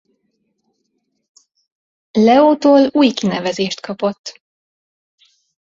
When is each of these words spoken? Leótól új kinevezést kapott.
Leótól 2.11 2.89
új 2.93 3.11
kinevezést 3.13 3.79
kapott. 3.81 4.41